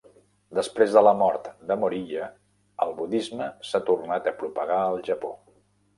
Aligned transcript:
Després 0.59 0.95
de 0.95 1.03
la 1.07 1.11
mort 1.17 1.49
de 1.71 1.77
Moriya, 1.83 2.29
el 2.87 2.97
budisme 3.03 3.51
s"ha 3.67 3.83
tornat 3.91 4.31
a 4.33 4.37
propagar 4.45 4.81
al 4.87 4.99
Japó. 5.11 5.37